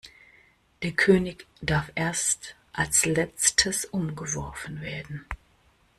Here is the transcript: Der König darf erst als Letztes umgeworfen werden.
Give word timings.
Der 0.81 0.93
König 0.93 1.45
darf 1.61 1.91
erst 1.93 2.55
als 2.73 3.05
Letztes 3.05 3.85
umgeworfen 3.85 4.81
werden. 4.81 5.25